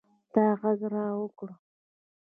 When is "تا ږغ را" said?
0.33-1.05